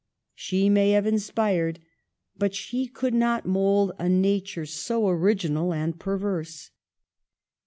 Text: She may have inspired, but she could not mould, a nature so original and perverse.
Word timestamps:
She 0.33 0.67
may 0.67 0.93
have 0.93 1.05
inspired, 1.05 1.79
but 2.35 2.55
she 2.55 2.87
could 2.87 3.13
not 3.13 3.45
mould, 3.45 3.91
a 3.99 4.09
nature 4.09 4.65
so 4.65 5.07
original 5.07 5.75
and 5.75 5.99
perverse. 5.99 6.71